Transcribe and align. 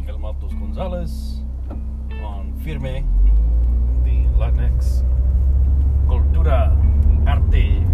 Miguel 0.00 0.18
Matos 0.18 0.54
Gonzalez 0.54 1.40
on 2.22 2.58
Firme, 2.64 3.04
the 4.02 4.24
Latinx 4.38 5.04
Cultura 6.06 6.74
Arte 7.28 7.84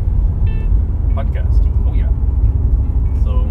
podcast. 1.17 1.67
Oh, 1.85 1.93
yeah. 1.93 2.07
So, 3.25 3.43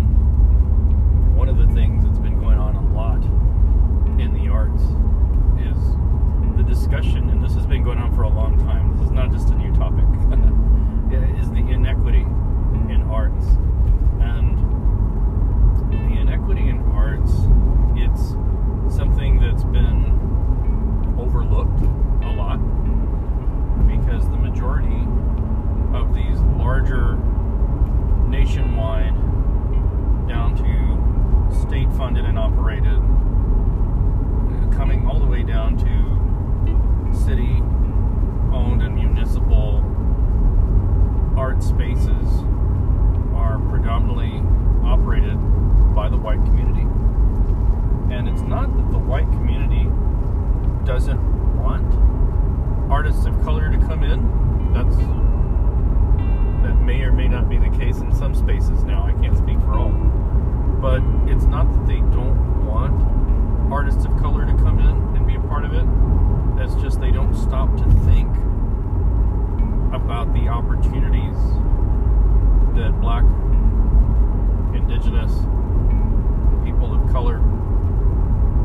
one 1.36 1.50
of 1.50 1.58
the 1.58 1.68
things 1.74 2.06
that's 2.06 2.20
been 2.20 2.40
going 2.40 2.58
on 2.58 2.78
a 2.78 2.94
lot 2.96 3.22
in 4.22 4.34
the 4.34 4.48
arts 4.48 4.84
is 5.60 5.78
the 6.56 6.64
discussion, 6.64 7.30
and 7.32 7.44
this 7.44 7.56
has 7.56 7.66
been 7.66 7.84
going 7.84 7.98
on 7.98 8.16
for 8.16 8.24
a 8.24 8.30
long 8.30 8.58
time. 8.60 8.96
This 8.96 9.08
is 9.08 9.12
not 9.12 9.34
just 9.34 9.50
a 9.50 9.56
new 9.56 9.74
topic, 9.76 10.06
is 11.38 11.52
the 11.52 11.58
inequity 11.58 12.22
in 12.90 13.06
arts. 13.12 13.48
And 14.22 14.58
the 15.92 16.22
inequity 16.22 16.70
in 16.70 16.80
arts, 16.94 17.34
it's 17.98 18.36
something 18.94 19.40
that's 19.40 19.64
been 19.64 20.06
overlooked 21.18 21.82
a 22.24 22.32
lot 22.32 22.60
because 23.88 24.30
the 24.30 24.38
majority 24.38 25.08
of 25.94 26.14
these 26.14 26.40
larger 26.58 27.18
nationwide 28.56 29.14
down 30.30 30.56
to 30.56 31.62
state 31.62 31.92
funded 31.94 32.24
and 32.24 32.40
operated 32.40 33.02
coming 34.74 35.06
all 35.06 35.20
the 35.20 35.26
way 35.26 35.44
down 35.44 35.76
to 35.78 37.26
city 37.26 37.62
owned 38.54 38.82
and 38.82 38.96
municipal 38.96 39.84
art 41.38 41.62
spaces 41.62 42.44
are 43.36 43.60
predominantly 43.70 44.42
operated 44.88 45.36
by 45.94 46.08
the 46.08 46.18
white 46.18 46.44
community. 46.46 46.88
And 48.14 48.30
it's 48.30 48.42
not 48.42 48.74
that 48.78 48.92
the 48.92 49.00
white 49.00 49.30
community 49.32 49.84
doesn't 50.86 51.20
want 51.62 51.94
artists 52.90 53.26
of 53.26 53.34
color 53.44 53.70
to 53.70 53.78
come 53.80 54.04
in. 54.04 54.72
That's 54.72 55.25
that 56.66 56.82
may 56.82 57.02
or 57.04 57.12
may 57.12 57.28
not 57.28 57.48
be 57.48 57.58
the 57.58 57.70
case 57.78 58.00
in 58.00 58.12
some 58.14 58.34
spaces 58.34 58.84
now. 58.84 59.06
I 59.06 59.12
can't 59.22 59.38
speak 59.38 59.60
for 59.60 59.78
all. 59.78 59.92
But 60.82 61.02
it's 61.30 61.46
not 61.46 61.72
that 61.72 61.86
they 61.86 62.00
don't 62.16 62.66
want 62.66 63.72
artists 63.72 64.06
of 64.06 64.18
color 64.18 64.46
to 64.46 64.54
come 64.54 64.80
in 64.80 65.16
and 65.16 65.28
be 65.28 65.36
a 65.36 65.40
part 65.42 65.64
of 65.64 65.74
it. 65.74 65.86
It's 66.64 66.74
just 66.82 67.00
they 67.00 67.12
don't 67.12 67.36
stop 67.36 67.70
to 67.78 67.84
think 68.06 68.30
about 69.94 70.34
the 70.34 70.48
opportunities 70.50 71.38
that 72.74 73.00
black, 73.00 73.24
indigenous, 74.74 75.32
people 76.66 76.96
of 76.96 77.12
color 77.12 77.38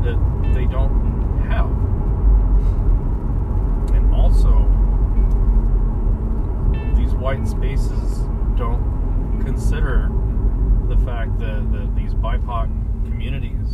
that 0.01 0.17
they 0.55 0.65
don't 0.65 1.37
have. 1.47 1.69
And 3.95 4.11
also, 4.13 4.67
these 7.11 7.19
white 7.19 7.47
spaces 7.47 8.19
don't 8.55 9.41
consider 9.45 10.09
the 10.87 10.97
fact 11.05 11.37
that, 11.39 11.71
that 11.71 11.93
these 11.95 12.13
BIPOC 12.13 12.67
communities 13.05 13.67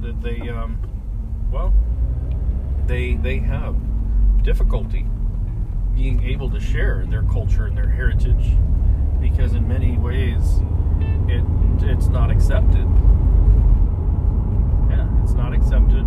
that 0.00 0.20
they, 0.20 0.48
um, 0.48 0.78
well, 1.52 1.72
they 2.86 3.14
they 3.14 3.38
have 3.38 3.76
difficulty 4.42 5.06
being 5.94 6.22
able 6.24 6.50
to 6.50 6.58
share 6.58 7.04
their 7.06 7.22
culture 7.22 7.66
and 7.66 7.76
their 7.76 7.88
heritage 7.88 8.56
because 9.20 9.52
in 9.52 9.68
many 9.68 9.96
ways 9.98 10.60
it 11.28 11.44
it's 11.84 12.08
not 12.08 12.30
accepted. 12.30 12.86
Yeah, 14.90 15.08
it's 15.22 15.34
not 15.34 15.52
accepted. 15.52 16.04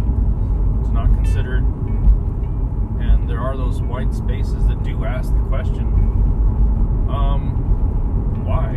It's 0.81 0.89
not 0.89 1.07
considered. 1.13 1.63
And 2.99 3.29
there 3.29 3.39
are 3.39 3.55
those 3.55 3.81
white 3.81 4.13
spaces 4.13 4.67
that 4.67 4.83
do 4.83 5.05
ask 5.05 5.33
the 5.33 5.43
question, 5.43 6.04
um, 7.09 8.43
why? 8.45 8.69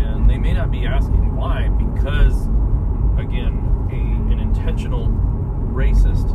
And 0.00 0.28
they 0.28 0.38
may 0.38 0.52
not 0.52 0.70
be 0.70 0.86
asking 0.86 1.36
why 1.36 1.68
because, 1.68 2.46
again, 3.18 3.88
a, 3.90 4.32
an 4.32 4.38
intentional 4.38 5.08
racist 5.72 6.32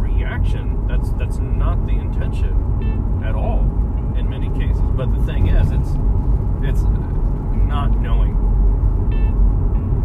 reaction. 0.00 0.86
That's 0.86 1.10
that's 1.12 1.38
not 1.38 1.86
the 1.86 1.92
intention 1.92 3.22
at 3.24 3.34
all 3.34 3.60
in 4.16 4.28
many 4.28 4.48
cases. 4.58 4.82
But 4.94 5.12
the 5.14 5.22
thing 5.24 5.48
is, 5.48 5.70
it's 5.72 5.90
it's 6.62 6.82
not 7.66 7.98
knowing. 8.00 8.34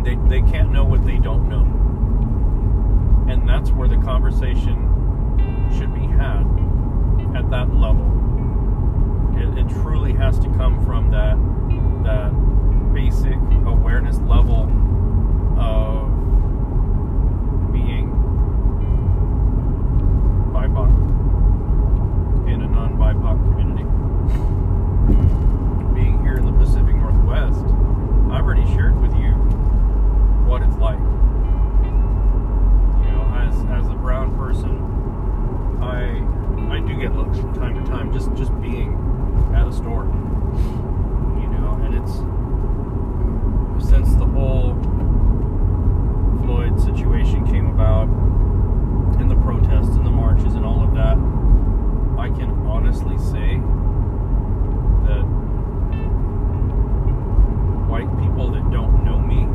They 0.03 0.15
they 0.27 0.41
can't 0.49 0.71
know 0.71 0.83
what 0.83 1.05
they 1.05 1.17
don't 1.17 1.47
know, 1.47 1.65
and 3.31 3.47
that's 3.47 3.71
where 3.71 3.87
the 3.87 3.97
conversation 3.97 4.87
should 5.77 5.93
be 5.93 6.07
had 6.07 6.43
at 7.35 7.49
that 7.51 7.73
level. 7.73 8.09
It, 9.41 9.57
it 9.57 9.69
truly 9.69 10.13
has 10.13 10.37
to 10.39 10.49
come 10.53 10.85
from 10.85 11.09
that 11.09 11.35
that 12.03 12.31
basic 12.93 13.37
awareness 13.65 14.19
level 14.19 14.69
of 15.57 16.11
being 17.73 18.11
BIPOC 20.53 20.91
in 22.53 22.61
a 22.61 22.67
non-BIPOC 22.67 23.37
community. 23.49 23.83
Being 25.95 26.21
here 26.21 26.37
in 26.37 26.45
the 26.45 26.51
Pacific 26.63 26.95
Northwest, 26.95 27.65
I've 28.31 28.45
already 28.45 28.65
shared 28.75 29.01
with 29.01 29.15
you 29.15 29.31
what 30.45 30.61
it's 30.61 30.77
like. 30.77 30.99
You 33.01 33.11
know, 33.11 33.25
as 33.35 33.55
as 33.71 33.89
a 33.89 33.95
brown 33.95 34.37
person, 34.37 34.77
I 35.81 36.21
I 36.75 36.79
do 36.79 36.95
get 36.99 37.15
looks 37.15 37.39
from 37.39 37.55
time 37.55 37.83
to 37.83 37.89
time 37.89 38.13
just 38.13 38.31
just 38.35 38.53
being 38.61 39.11
at 39.53 39.67
a 39.67 39.71
store. 39.71 40.05
You 41.41 41.47
know, 41.49 41.79
and 41.83 41.95
it's 41.95 42.15
since 43.89 44.13
the 44.15 44.25
whole 44.25 44.75
Floyd 46.43 46.79
situation 46.79 47.45
came 47.47 47.67
about 47.67 48.07
and 49.19 49.29
the 49.29 49.35
protests 49.35 49.95
and 49.95 50.05
the 50.05 50.11
marches 50.11 50.55
and 50.55 50.65
all 50.65 50.83
of 50.83 50.93
that, 50.95 51.17
I 52.17 52.29
can 52.29 52.49
honestly 52.65 53.17
say 53.17 53.61
that 55.05 55.23
white 57.87 58.09
people 58.19 58.51
that 58.51 58.63
don't 58.71 59.03
know 59.05 59.19
me 59.19 59.45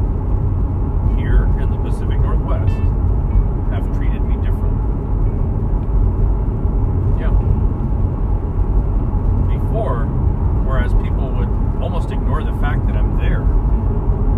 here 1.21 1.45
in 1.61 1.71
the 1.71 1.79
Pacific 1.79 2.21
Northwest 2.21 2.75
have 3.73 3.85
treated 3.97 4.23
me 4.23 4.37
differently. 4.37 4.87
Yeah. 7.19 7.35
Before, 9.51 10.07
whereas 10.63 10.93
people 10.95 11.31
would 11.31 11.51
almost 11.83 12.11
ignore 12.13 12.45
the 12.45 12.57
fact 12.61 12.87
that 12.87 12.97
I'm 12.97 13.19
there. 13.19 13.43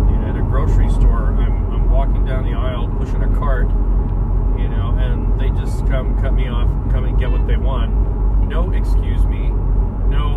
You 0.09 0.17
know, 0.17 0.27
at 0.29 0.35
a 0.35 0.41
grocery 0.41 0.89
store, 0.89 1.33
I'm, 1.37 1.71
I'm 1.71 1.91
walking 1.91 2.25
down 2.25 2.45
the 2.45 2.57
aisle 2.57 2.87
pushing 2.97 3.21
a 3.21 3.37
cart 3.37 3.69
you 4.59 4.67
know, 4.67 4.95
and 4.99 5.39
they 5.39 5.49
just 5.51 5.87
come 5.87 6.19
cut 6.21 6.33
me 6.33 6.49
off, 6.49 6.67
come 6.91 7.05
and 7.05 7.17
get 7.17 7.31
what 7.31 7.47
they 7.47 7.55
want. 7.55 7.91
No 8.47 8.71
excuse 8.71 9.25
me, 9.25 9.49
no 10.09 10.35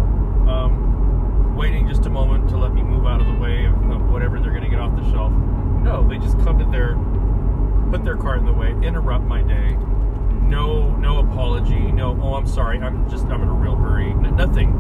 um, 0.49 1.57
waiting 1.57 1.89
just 1.89 2.07
a 2.07 2.11
moment 2.11 2.49
to 2.51 2.57
let 2.57 2.73
me 2.73 2.83
move 2.83 3.07
out 3.07 3.21
of 3.21 3.27
the 3.27 3.35
way 3.35 3.65
of, 3.65 3.75
of 3.91 4.11
whatever 4.11 4.39
they're 4.39 4.51
going 4.51 4.63
to 4.63 4.71
get 4.71 4.79
off 4.79 4.95
the 4.97 5.11
shelf. 5.11 5.33
No, 5.33 6.07
they 6.09 6.19
just 6.19 6.39
come 6.41 6.59
to 6.59 6.65
their, 6.67 6.97
put 7.91 8.05
their 8.05 8.17
cart 8.17 8.39
in 8.39 8.47
the 8.47 8.53
way, 8.53 8.71
interrupt 8.87 9.25
my 9.25 9.43
day. 9.43 9.77
No, 10.43 10.95
no 10.97 11.19
apology. 11.19 11.91
No, 11.91 12.19
oh, 12.23 12.35
I'm 12.35 12.47
sorry. 12.47 12.79
I'm 12.79 13.09
just, 13.11 13.25
I'm 13.25 13.43
in 13.43 13.49
a 13.49 13.53
real 13.53 13.75
hurry. 13.75 14.11
N- 14.11 14.37
nothing, 14.37 14.71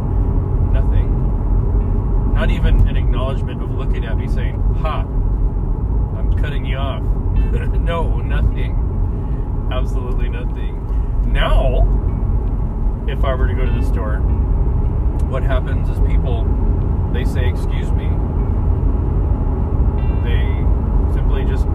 nothing. 0.72 2.32
Not 2.34 2.50
even 2.50 2.86
an 2.88 2.96
acknowledgement 2.96 3.62
of 3.62 3.70
looking 3.70 4.04
at 4.04 4.16
me 4.16 4.28
saying, 4.28 4.60
"Ha, 4.80 5.00
I'm 5.00 6.36
cutting 6.40 6.64
you 6.64 6.76
off." 6.76 7.02
no, 7.02 8.18
nothing 8.18 8.82
absolutely 9.72 10.28
nothing. 10.28 11.32
Now, 11.32 11.80
if 13.12 13.24
I 13.24 13.34
were 13.34 13.46
to 13.46 13.54
go 13.54 13.66
to 13.66 13.72
the 13.72 13.84
store, 13.84 14.16
what 15.28 15.42
happens 15.42 15.88
is 15.90 15.98
people 16.00 16.48
they 17.12 17.24
say 17.24 17.46
excuse 17.46 17.92
me. 17.92 18.08
They 20.24 20.40
simply 21.12 21.44
just 21.44 21.66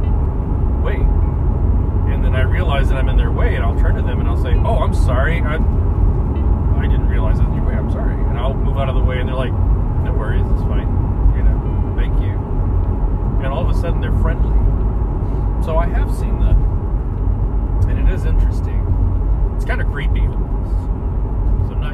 wait. 0.81 1.05
And 2.09 2.25
then 2.25 2.35
I 2.35 2.41
realize 2.41 2.89
that 2.89 2.97
I'm 2.97 3.07
in 3.07 3.17
their 3.17 3.31
way 3.31 3.53
and 3.53 3.63
I'll 3.63 3.77
turn 3.79 3.95
to 3.95 4.01
them 4.01 4.19
and 4.19 4.27
I'll 4.27 4.41
say, 4.41 4.55
"Oh, 4.65 4.79
I'm 4.79 4.95
sorry. 4.95 5.41
I 5.41 5.55
I 5.55 6.87
didn't 6.87 7.07
realize 7.07 7.37
that 7.37 7.47
was 7.47 7.55
your 7.55 7.65
way. 7.65 7.75
I'm 7.75 7.91
sorry." 7.91 8.15
And 8.15 8.37
I'll 8.37 8.55
move 8.55 8.77
out 8.77 8.89
of 8.89 8.95
the 8.95 9.03
way 9.03 9.19
and 9.19 9.29
they're 9.29 9.35
like, 9.35 9.53
"No 9.53 10.13
worries. 10.13 10.45
It's 10.53 10.63
fine." 10.63 10.89
You 11.37 11.43
know, 11.43 11.93
"Thank 11.95 12.19
you." 12.19 12.33
And 13.43 13.53
all 13.53 13.61
of 13.61 13.69
a 13.69 13.79
sudden 13.79 14.01
they're 14.01 14.19
friendly. 14.23 14.57
So 15.63 15.77
I 15.77 15.85
have 15.85 16.11
seen 16.15 16.39
that 16.39 16.57
and 17.89 18.09
it 18.09 18.11
is 18.11 18.25
interesting. 18.25 18.81
It's 19.55 19.65
kind 19.65 19.81
of 19.81 19.87
creepy 19.91 20.27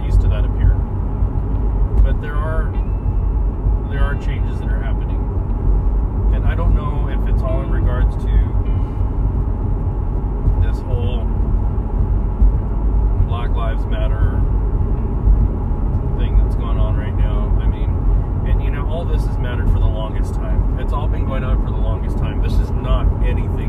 used 0.05 0.21
to 0.21 0.27
that 0.27 0.45
up 0.45 0.55
here. 0.57 0.75
But 2.03 2.21
there 2.21 2.35
are 2.35 2.71
there 3.89 4.03
are 4.03 4.15
changes 4.15 4.59
that 4.59 4.69
are 4.69 4.81
happening. 4.81 5.19
And 6.33 6.45
I 6.45 6.55
don't 6.55 6.75
know 6.75 7.09
if 7.09 7.33
it's 7.33 7.43
all 7.43 7.61
in 7.61 7.69
regards 7.69 8.15
to 8.17 8.31
this 10.65 10.81
whole 10.81 11.25
Black 13.27 13.51
Lives 13.51 13.85
Matter 13.85 14.41
thing 16.17 16.37
that's 16.37 16.55
going 16.55 16.77
on 16.77 16.97
right 16.97 17.15
now. 17.15 17.55
I 17.61 17.67
mean, 17.67 17.89
and 18.49 18.63
you 18.63 18.71
know, 18.71 18.87
all 18.87 19.05
this 19.05 19.25
has 19.25 19.37
mattered 19.37 19.67
for 19.67 19.79
the 19.79 19.85
longest 19.85 20.33
time. 20.33 20.79
It's 20.79 20.91
all 20.91 21.07
been 21.07 21.25
going 21.25 21.43
on 21.43 21.63
for 21.63 21.71
the 21.71 21.77
longest 21.77 22.17
time. 22.17 22.41
This 22.41 22.53
is 22.53 22.71
not 22.71 23.05
anything 23.23 23.62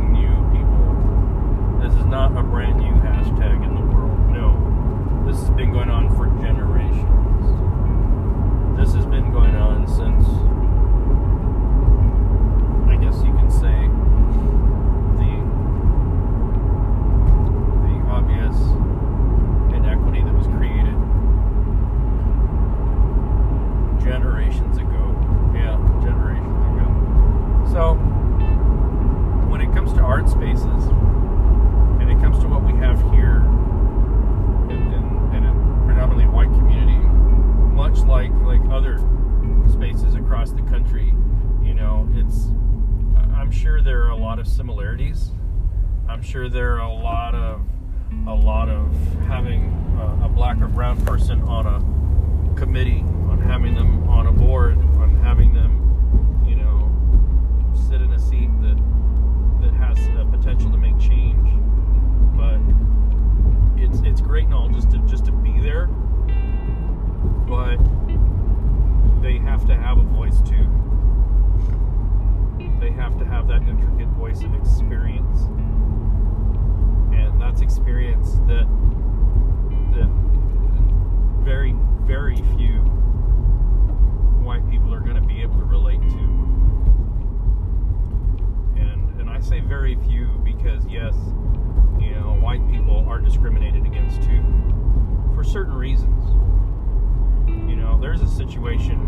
situation 98.54 99.00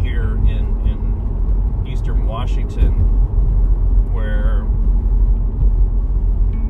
here 0.00 0.36
in 0.46 0.64
in 0.86 1.84
eastern 1.84 2.24
Washington 2.24 2.92
where 4.14 4.64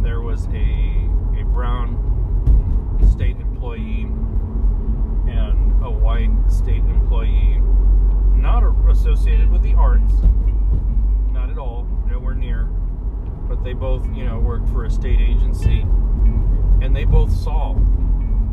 there 0.02 0.22
was 0.22 0.46
a 0.46 1.10
a 1.38 1.44
brown 1.44 1.98
state 3.12 3.36
employee 3.36 4.06
and 5.28 5.84
a 5.84 5.90
white 5.90 6.30
state 6.48 6.82
employee 6.84 7.60
not 8.34 8.62
associated 8.88 9.50
with 9.50 9.60
the 9.62 9.74
arts 9.74 10.14
not 11.32 11.50
at 11.50 11.58
all 11.58 11.86
nowhere 12.08 12.34
near 12.34 12.64
but 13.46 13.62
they 13.62 13.74
both 13.74 14.06
you 14.16 14.24
know 14.24 14.38
worked 14.38 14.70
for 14.70 14.86
a 14.86 14.90
state 14.90 15.20
agency 15.20 15.80
and 16.80 16.96
they 16.96 17.04
both 17.04 17.30
saw 17.30 17.74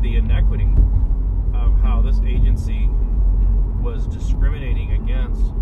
the 0.02 0.16
inequity 0.16 0.68
how 1.80 2.02
this 2.02 2.20
agency 2.26 2.88
was 3.80 4.06
discriminating 4.06 4.92
against 4.92 5.52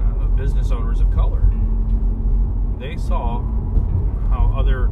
uh, 0.00 0.26
business 0.36 0.70
owners 0.70 1.00
of 1.00 1.10
color. 1.12 1.42
They 2.78 2.96
saw 2.96 3.40
how 4.30 4.54
other 4.56 4.90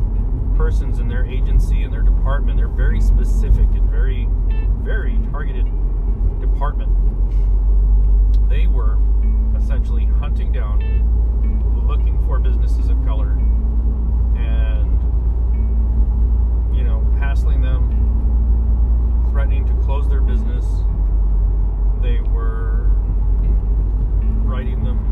persons 0.57 0.99
in 0.99 1.09
their 1.09 1.25
agency 1.25 1.83
and 1.83 1.93
their 1.93 2.03
department 2.03 2.57
they're 2.57 2.67
very 2.67 3.01
specific 3.01 3.67
and 3.75 3.91
very 3.91 4.27
very 4.83 5.19
targeted 5.31 5.67
department. 6.41 6.91
They 8.49 8.67
were 8.67 8.99
essentially 9.57 10.07
hunting 10.07 10.53
down 10.53 10.81
looking 11.87 12.25
for 12.27 12.39
businesses 12.39 12.89
of 12.89 12.97
color 13.05 13.33
and 14.37 14.99
you 16.77 16.83
know 16.85 17.01
hassling 17.19 17.61
them 17.61 18.16
threatening 19.37 19.67
to 19.67 19.75
close 19.85 20.09
their 20.09 20.23
business. 20.23 20.65
They 22.01 22.21
were 22.21 22.89
writing 24.49 24.83
them 24.83 25.06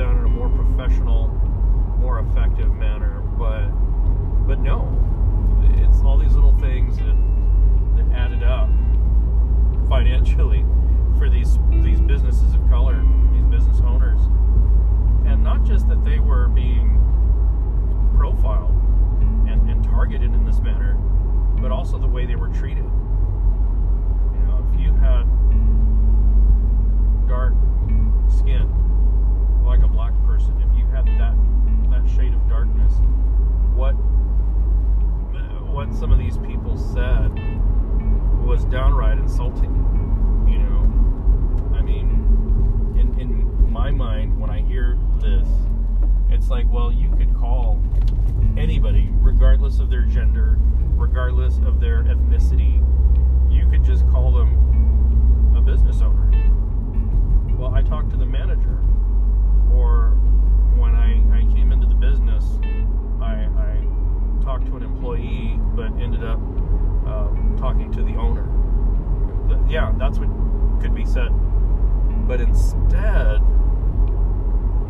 done 0.00 0.18
in 0.18 0.24
a 0.24 0.28
more 0.28 0.48
professional 0.48 1.28
more 2.00 2.20
effective 2.20 2.72
manner 2.74 3.20
but 3.38 3.68
but 4.46 4.58
no. 4.58 4.82
It's 5.76 6.00
all 6.00 6.18
these 6.18 6.34
little 6.34 6.58
things 6.58 6.96
that 6.98 7.16
that 7.96 8.10
added 8.12 8.42
up 8.42 8.68
financially 9.88 10.64
for 11.18 11.28
these 11.28 11.56
these 11.84 12.00
businesses 12.00 12.54
of 12.54 12.68
color 12.68 13.00
these 13.32 13.44
business 13.44 13.80
owners. 13.80 14.20
And 15.24 15.44
not 15.44 15.64
just 15.64 15.86
that 15.88 16.02
they 16.04 16.18
were 16.18 16.48
being 16.48 16.98
profiled 18.16 18.74
and, 19.48 19.70
and 19.70 19.84
targeted 19.84 20.34
in 20.34 20.44
this 20.44 20.58
manner 20.60 20.94
but 21.60 21.70
also 21.70 21.96
the 21.96 22.06
way 22.06 22.26
they 22.26 22.36
were 22.36 22.48
treated 22.48 22.84
you 24.34 24.42
know 24.46 24.66
if 24.72 24.80
you 24.80 24.92
had 24.94 25.24
dark 27.28 27.54
skin 28.28 28.66
like 29.64 29.80
a 29.80 29.88
black 29.88 30.12
person 30.26 30.52
if 30.60 30.78
you 30.78 30.84
had 30.86 31.06
that 31.18 31.36
that 31.90 32.08
shade 32.16 32.34
of 32.34 32.48
darkness 32.48 32.92
what 33.74 33.94
what 35.70 35.94
some 35.94 36.12
of 36.12 36.18
these 36.18 36.36
people 36.38 36.76
said 36.76 37.30
was 38.44 38.64
insulting 39.18 39.72
you 40.48 40.58
know? 40.58 41.76
I 41.78 41.82
mean 41.82 42.94
in 42.98 43.18
in 43.20 43.72
my 43.72 43.90
mind 43.90 44.38
when 44.40 44.50
i 44.50 44.60
hear 44.60 44.98
this 45.20 45.46
it's 46.30 46.48
like 46.50 46.66
well 46.70 46.92
you 46.92 47.10
could 47.16 47.34
call 47.36 47.82
anybody 48.56 49.10
regardless 49.20 49.78
of 49.78 49.90
their 49.90 50.02
gender 50.02 50.58
regardless 50.96 51.58
of 51.58 51.80
their 51.80 52.02
ethnicity 52.04 52.84
you 53.50 53.68
could 53.68 53.84
just 53.84 54.08
call 54.10 54.32
them 54.32 55.54
a 55.56 55.60
business 55.60 56.00
owner. 56.00 56.30
Well 57.58 57.74
i 57.74 57.82
talked 57.82 58.10
to 58.10 58.16
the 58.16 58.26
manager 58.26 58.78
or 59.72 60.10
when 60.76 60.94
i 60.94 61.20
i 61.36 61.42
came 61.54 61.72
into 61.72 61.86
the 61.86 61.94
business 61.94 62.44
i 63.20 63.48
i 63.58 64.42
talked 64.42 64.66
to 64.66 64.76
an 64.76 64.82
employee 64.82 65.58
but 65.74 65.92
ended 66.00 66.24
up 66.24 66.40
uh, 67.06 67.28
talking 67.58 67.90
to 67.92 68.02
the 68.02 68.14
owner 68.14 68.49
yeah 69.70 69.92
that's 69.96 70.18
what 70.18 70.28
could 70.80 70.94
be 70.94 71.04
said 71.04 71.30
but 72.26 72.40
instead 72.40 73.38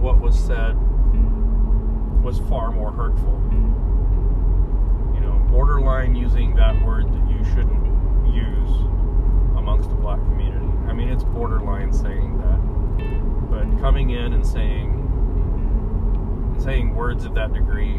what 0.00 0.20
was 0.20 0.38
said 0.38 0.75
was 2.22 2.38
far 2.49 2.70
more 2.72 2.90
hurtful 2.92 3.40
you 5.14 5.20
know 5.20 5.32
borderline 5.50 6.14
using 6.14 6.54
that 6.54 6.75
word 6.84 7.04
that 7.12 7.30
you 7.30 7.44
shouldn't 7.44 7.87
use 8.34 8.70
amongst 9.56 9.88
the 9.90 9.96
black 9.96 10.18
community 10.18 10.70
I 10.90 10.92
mean, 10.92 11.08
it's 11.08 11.22
borderline 11.22 11.92
saying 11.92 12.38
that. 12.38 13.49
But 13.49 13.80
coming 13.80 14.10
in 14.10 14.32
and 14.32 14.44
saying 14.44 14.96
saying 16.58 16.96
words 16.96 17.25
of 17.25 17.34
that 17.37 17.52
degree, 17.52 17.94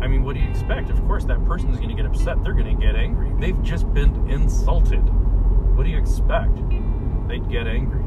I 0.00 0.06
mean, 0.06 0.22
what 0.22 0.36
do 0.36 0.40
you 0.40 0.48
expect? 0.48 0.90
Of 0.90 1.04
course, 1.06 1.24
that 1.24 1.44
person 1.44 1.70
is 1.70 1.78
going 1.78 1.88
to 1.88 1.96
get 1.96 2.06
upset. 2.06 2.42
They're 2.44 2.52
going 2.52 2.78
to 2.78 2.86
get 2.86 2.94
angry. 2.94 3.32
They've 3.40 3.60
just 3.64 3.92
been 3.92 4.30
insulted. 4.30 5.02
What 5.78 5.84
do 5.84 5.90
you 5.90 5.98
expect? 5.98 6.56
They'd 7.28 7.48
get 7.48 7.68
angry. 7.68 8.02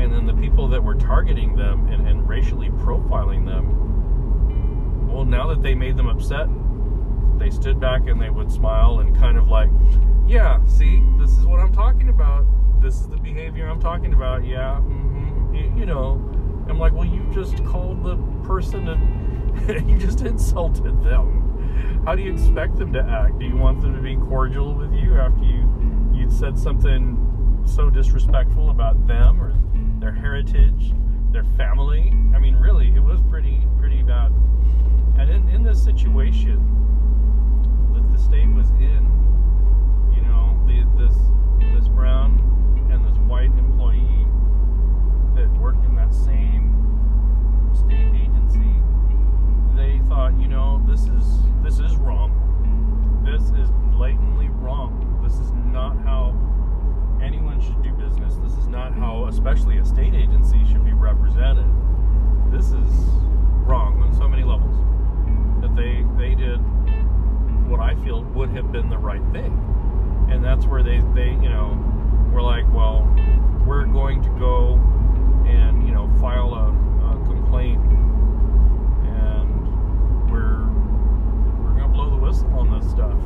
And 0.00 0.12
then 0.12 0.26
the 0.26 0.34
people 0.34 0.68
that 0.68 0.80
were 0.80 0.94
targeting 0.94 1.56
them 1.56 1.88
and, 1.88 2.06
and 2.06 2.28
racially 2.28 2.68
profiling 2.68 3.44
them, 3.44 5.08
well, 5.12 5.24
now 5.24 5.48
that 5.48 5.60
they 5.60 5.74
made 5.74 5.96
them 5.96 6.06
upset, 6.06 6.46
they 7.40 7.50
stood 7.50 7.80
back 7.80 8.06
and 8.06 8.22
they 8.22 8.30
would 8.30 8.52
smile 8.52 9.00
and 9.00 9.16
kind 9.16 9.36
of 9.36 9.48
like, 9.48 9.70
yeah, 10.28 10.64
see, 10.66 11.02
this 11.18 11.36
is 11.36 11.44
what 11.46 11.58
I'm 11.58 11.72
talking 11.72 12.10
about. 12.10 12.46
This 12.80 12.94
is 12.94 13.08
the 13.08 13.16
behavior 13.16 13.66
I'm 13.66 13.80
talking 13.80 14.14
about. 14.14 14.46
Yeah, 14.46 14.80
mm-hmm. 14.80 15.76
you, 15.76 15.84
know. 15.84 16.12
I'm 16.68 16.78
like, 16.78 16.92
well, 16.92 17.06
you 17.06 17.28
just 17.34 17.64
called 17.64 18.04
the 18.04 18.16
person 18.46 18.86
and 18.86 19.90
you 19.90 19.98
just 19.98 20.20
insulted 20.20 21.02
them. 21.02 22.02
How 22.04 22.14
do 22.14 22.22
you 22.22 22.32
expect 22.32 22.76
them 22.76 22.92
to 22.92 23.00
act? 23.02 23.40
Do 23.40 23.46
you 23.46 23.56
want 23.56 23.80
them 23.80 23.96
to 23.96 24.00
be 24.00 24.14
cordial 24.14 24.74
with 24.74 24.92
you 24.92 25.16
after 25.16 25.42
you 25.42 25.75
said 26.36 26.58
something 26.58 27.62
so 27.64 27.88
disrespectful 27.88 28.68
about 28.68 29.06
them 29.06 29.40
or 29.40 29.56
their 29.98 30.12
heritage, 30.12 30.92
their 31.32 31.44
family? 31.56 32.10
I 32.34 32.38
mean, 32.38 32.56
really, 32.56 32.88
it 32.94 33.00
was 33.00 33.22
pretty 33.30 33.66
pretty 33.78 34.02
bad. 34.02 34.30
And 35.16 35.30
in, 35.30 35.48
in 35.48 35.62
this 35.62 35.82
situation 35.82 36.60
that 37.94 38.12
the 38.12 38.22
state 38.22 38.48
was 38.48 38.68
in, 38.72 39.08
you 40.14 40.20
know, 40.20 40.60
the, 40.66 40.84
this 41.02 41.16
this 41.72 41.88
brown 41.88 42.38
and 42.92 43.02
this 43.02 43.16
white 43.20 43.52
employee 43.56 44.26
that 45.36 45.50
worked 45.58 45.86
in 45.86 45.96
that 45.96 46.12
same 46.12 46.68
state 47.72 48.12
agency, 48.14 48.76
they 49.74 50.06
thought, 50.06 50.38
you 50.38 50.48
know, 50.48 50.84
this 50.86 51.04
is 51.04 51.38
this 51.62 51.78
is 51.78 51.96
wrong. 51.96 52.30
This 53.24 53.42
is 53.58 53.70
blatantly 53.96 54.48
wrong. 54.48 55.05
Not 55.76 55.98
how 55.98 56.34
anyone 57.22 57.60
should 57.60 57.82
do 57.82 57.92
business. 57.92 58.36
This 58.36 58.56
is 58.56 58.66
not 58.66 58.94
how, 58.94 59.26
especially 59.26 59.76
a 59.76 59.84
state 59.84 60.14
agency, 60.14 60.64
should 60.64 60.86
be 60.86 60.94
represented. 60.94 61.66
This 62.50 62.72
is 62.72 62.88
wrong 63.68 64.00
on 64.02 64.14
so 64.14 64.26
many 64.26 64.42
levels. 64.42 64.74
That 65.60 65.76
they 65.76 66.06
they 66.16 66.34
did 66.34 66.56
what 67.68 67.80
I 67.80 67.94
feel 68.04 68.22
would 68.22 68.48
have 68.52 68.72
been 68.72 68.88
the 68.88 68.96
right 68.96 69.20
thing, 69.32 69.52
and 70.30 70.42
that's 70.42 70.64
where 70.64 70.82
they 70.82 71.02
they 71.14 71.32
you 71.32 71.50
know 71.50 71.76
were 72.32 72.40
like, 72.40 72.64
well, 72.72 73.06
we're 73.66 73.84
going 73.84 74.22
to 74.22 74.30
go 74.38 74.80
and 75.46 75.86
you 75.86 75.92
know 75.92 76.08
file 76.18 76.54
a 76.54 76.72
complaint 77.26 77.82
and 79.04 80.30
we're 80.30 80.64
we're 81.60 81.78
gonna 81.78 81.92
blow 81.92 82.08
the 82.08 82.16
whistle 82.16 82.48
on 82.54 82.70
this 82.70 82.90
stuff 82.90 83.18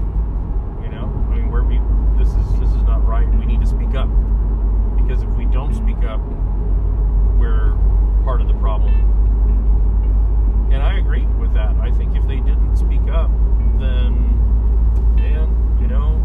you 0.83 0.88
know 0.88 1.07
i 1.28 1.35
mean 1.35 1.50
where 1.50 1.62
we 1.62 1.80
this 2.19 2.28
is 2.28 2.61
this 2.61 2.71
is 2.71 2.83
not 2.83 3.04
right 3.07 3.28
we 3.37 3.47
need 3.47 3.61
to 3.61 3.66
speak 3.66 3.95
up 3.95 4.09
because 4.97 5.23
if 5.23 5.31
we 5.31 5.45
don't 5.47 5.75
speak 5.75 5.97
up 6.04 6.21
we're 7.38 7.73
part 8.25 8.40
of 8.40 8.49
the 8.49 8.54
problem 8.54 8.92
and 10.73 10.83
i 10.83 10.99
agree 10.99 11.25
with 11.40 11.52
that 11.54 11.75
i 11.76 11.90
think 11.90 12.14
if 12.16 12.26
they 12.26 12.40
didn't 12.40 12.76
speak 12.76 13.02
up 13.11 13.31
then 13.78 14.12
man 15.16 15.49
you 15.81 15.87
know 15.87 16.21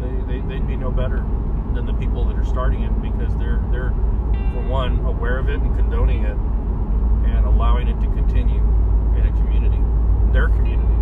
they, 0.00 0.40
they, 0.40 0.48
they'd 0.48 0.66
be 0.66 0.76
no 0.76 0.90
better 0.90 1.24
than 1.74 1.86
the 1.86 1.94
people 1.94 2.24
that 2.24 2.36
are 2.36 2.44
starting 2.44 2.82
it 2.82 3.02
because 3.02 3.36
they're 3.36 3.62
they're 3.70 3.92
for 4.52 4.66
one 4.68 4.98
aware 5.04 5.38
of 5.38 5.48
it 5.48 5.60
and 5.60 5.76
condoning 5.76 6.24
it 6.24 6.36
and 7.28 7.44
allowing 7.46 7.88
it 7.88 8.00
to 8.00 8.06
continue 8.08 8.62
in 9.18 9.26
a 9.26 9.32
community 9.38 9.78
their 10.32 10.48
community 10.48 10.94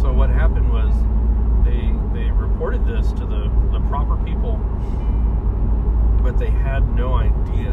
so 0.00 0.12
what 0.12 0.30
happened 0.30 0.70
was 0.70 0.92
they 1.64 1.92
they 2.14 2.30
reported 2.30 2.84
this 2.86 3.12
to 3.12 3.26
the 3.26 3.50
the 3.72 3.80
proper 3.88 4.16
people 4.24 4.56
but 6.22 6.38
they 6.38 6.50
had 6.50 6.86
no 6.94 7.14
idea. 7.48 7.72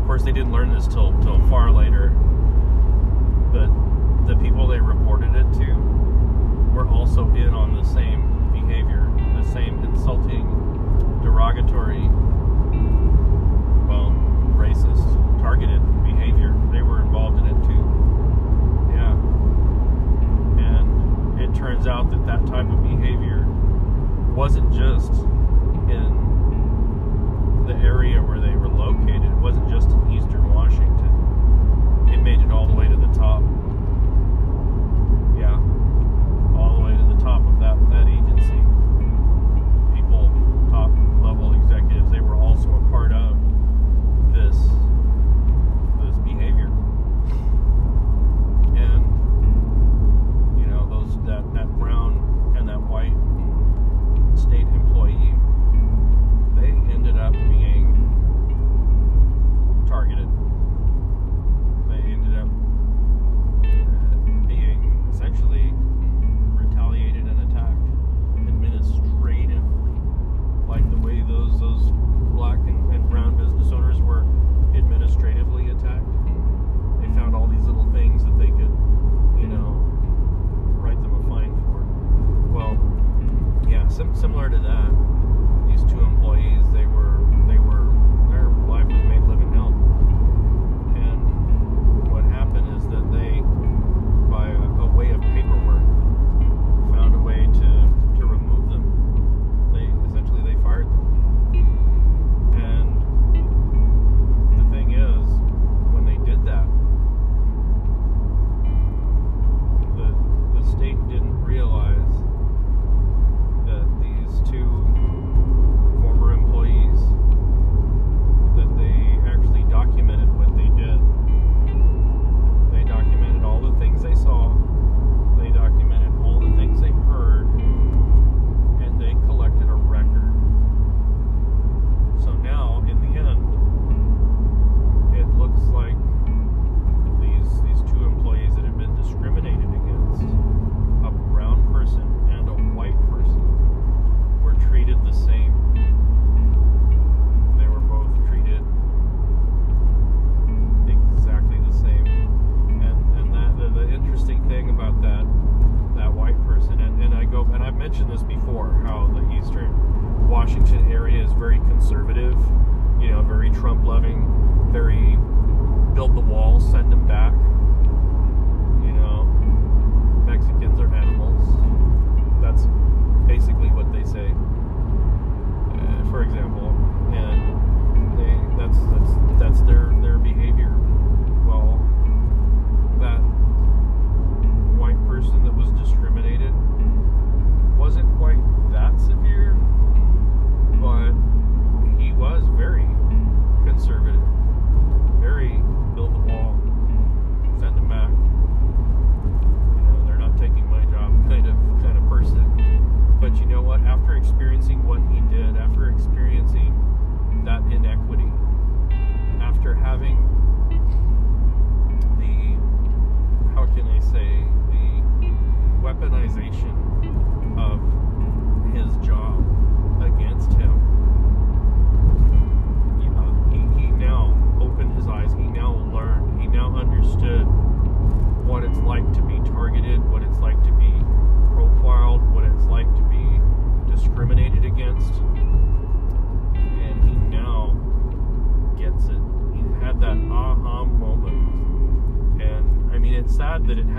Of 0.00 0.06
course 0.06 0.22
they 0.22 0.32
didn't 0.32 0.52
learn 0.52 0.72
this 0.72 0.86
till 0.86 1.12
till 1.22 1.40
far 1.48 1.70
later 1.70 2.10
but 3.54 3.70
the 4.26 4.34
people 4.42 4.66
they 4.66 4.80
reported 4.80 5.34
it 5.36 5.46
to 5.54 5.74
were 6.74 6.88
also 6.88 7.28
in 7.34 7.54
on 7.54 7.74
the 7.74 7.84
same 7.84 8.23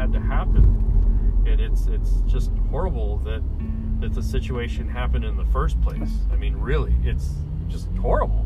had 0.06 0.14
to 0.14 0.20
happen, 0.20 1.44
and 1.48 1.60
it's 1.60 1.88
it's 1.88 2.22
just 2.28 2.52
horrible 2.70 3.18
that 3.20 3.42
that 4.00 4.14
the 4.14 4.22
situation 4.22 4.88
happened 4.88 5.26
in 5.26 5.36
the 5.36 5.46
first 5.46 5.82
place. 5.82 6.12
I 6.32 6.36
mean, 6.36 6.56
really, 6.58 6.94
it's 7.04 7.32
just 7.68 7.88
horrible. 7.98 8.46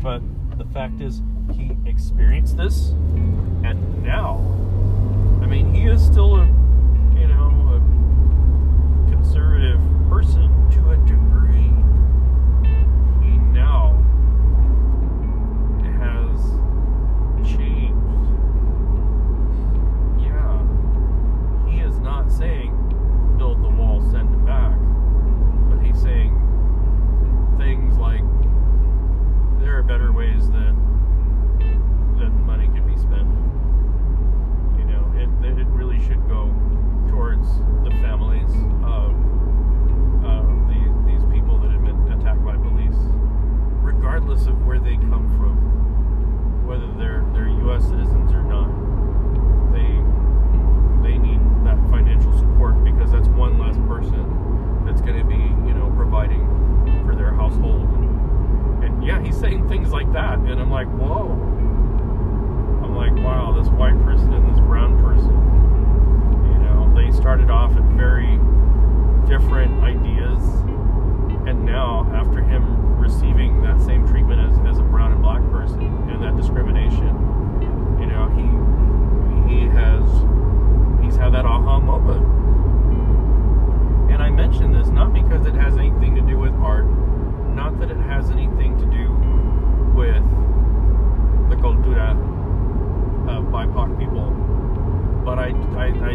But 0.00 0.22
the 0.56 0.66
fact 0.66 1.00
is, 1.00 1.20
he 1.52 1.76
experienced 1.86 2.56
this, 2.56 2.90
and 3.64 4.04
now, 4.04 4.36
I 5.42 5.46
mean, 5.46 5.74
he 5.74 5.86
is 5.86 6.04
still 6.04 6.36
a 6.36 6.46
you 7.18 7.26
know 7.26 7.80
a 7.80 9.10
conservative 9.10 9.80
person 10.08 10.48
to 10.70 10.90
a 10.90 10.96
degree. 10.98 11.72
He 13.26 13.36
now 13.38 14.00
has 15.98 16.38
changed. 17.56 17.94
Yeah, 20.20 20.60
he 21.68 21.80
is 21.80 21.98
not 22.00 22.30
saying 22.30 22.72
build 23.38 23.62
the 23.62 23.68
wall, 23.68 24.00
send 24.10 24.32
it 24.32 24.46
back, 24.46 24.76
but 25.68 25.78
he's 25.84 26.00
saying 26.00 26.30
things 27.58 27.96
like 27.96 28.22
there 29.60 29.78
are 29.78 29.82
better 29.82 30.12
ways 30.12 30.48
that 30.50 30.74
that 32.18 32.30
money 32.46 32.68
could 32.68 32.86
be 32.86 32.96
spent. 32.96 33.28
You 34.78 34.84
know, 34.84 35.02
it 35.16 35.28
that 35.42 35.58
it 35.58 35.66
really 35.68 36.00
should 36.06 36.26
go 36.28 36.54
towards 37.10 37.48
the 37.84 37.90
families 38.02 38.50
of 38.84 39.12
of 40.24 40.46
these 40.68 40.94
these 41.06 41.24
people 41.32 41.58
that 41.58 41.70
have 41.70 41.84
been 41.84 42.00
attacked 42.12 42.44
by 42.44 42.56
police, 42.56 42.98
regardless 43.82 44.46
of 44.46 44.64
where 44.66 44.78
they 44.78 44.96
come 45.10 45.26
from, 45.36 46.66
whether 46.66 46.86
they're 46.98 47.26
they're 47.32 47.48
U.S. 47.66 47.84
citizens 47.84 48.32
or 48.32 48.42
not. 48.42 48.70
They 49.72 49.90
they 51.04 51.18
need 51.18 51.40
that 51.64 51.78
financial 51.90 52.32
support 52.38 52.82
because 52.84 53.10
that's 53.10 53.28
one 53.28 53.58
less 53.58 53.76
person 53.88 54.24
that's 54.86 55.00
going 55.00 55.18
to 55.18 55.24
be 55.24 55.36
you 55.68 55.74
know 55.74 55.92
providing 55.96 56.40
for 57.06 57.14
their 57.14 57.32
household 57.32 57.82
and, 57.82 58.84
and 58.84 59.04
yeah 59.04 59.13
he's 59.24 59.38
saying 59.38 59.68
things 59.68 59.90
like 59.90 60.10
that 60.12 60.38
and 60.38 60.60
i'm 60.60 60.70
like 60.70 60.88
whoa. 60.88 61.32
I'm 62.84 62.94
like 62.94 63.14
wow 63.24 63.52
this 63.58 63.68
white 63.72 64.00
person 64.04 64.32
and 64.32 64.52
this 64.52 64.60
brown 64.60 65.02
person. 65.02 65.32
You 66.52 66.58
know 66.64 66.92
they 66.94 67.10
started 67.16 67.50
off 67.50 67.72
at 67.76 67.82
very 67.96 68.38
different 69.26 69.82
ideas 69.82 70.40
and 71.46 71.64
now 71.64 72.10
after 72.14 72.42
him 72.42 72.98
receiving 72.98 73.60
that 73.62 73.80
same 73.82 74.06
treatment 74.08 74.40
as, 74.40 74.58
as 74.66 74.78
a 74.78 74.82
brown 74.82 75.12
and 75.12 75.20
black 75.20 75.42
person 75.50 75.82
and 76.08 76.22
that 76.22 76.36
discrimination 76.36 77.12
you 78.00 78.06
know 78.06 78.28
he 78.32 78.48
he 79.52 79.66
has 79.68 80.02
he's 81.04 81.16
had 81.16 81.34
that 81.34 81.44
aha 81.44 81.78
moment 81.80 82.24
and 84.10 84.22
i 84.22 84.30
mention 84.30 84.72
this 84.72 84.88
not 84.88 85.12
because 85.12 85.46
it 85.46 85.54
has 85.54 85.76
anything 85.76 86.14
to 86.14 86.22
do 86.22 86.38
with 86.38 86.54
art 86.54 86.86
not 87.54 87.78
that 87.78 87.90
it 87.90 87.98
has 87.98 88.30
anything 88.30 88.76
to 88.78 88.86
do 88.86 89.12
with 89.94 90.24
the 91.50 91.56
cultura 91.56 92.12
of 93.28 93.44
bipoc 93.52 93.98
people 93.98 94.30
but 95.26 95.38
i 95.38 95.48
i, 95.76 95.88
I 96.12 96.14